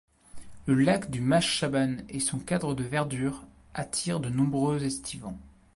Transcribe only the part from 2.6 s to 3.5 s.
de verdure